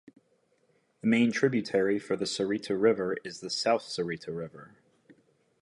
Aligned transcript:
The 1.01 1.07
main 1.07 1.31
tributary 1.31 1.99
for 1.99 2.15
the 2.15 2.25
Sarita 2.25 2.75
River 2.75 3.17
is 3.23 3.39
the 3.39 3.51
South 3.51 3.83
Sarita 3.83 4.35
River. 4.35 4.73